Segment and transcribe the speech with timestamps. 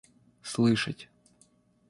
[0.41, 1.05] слышать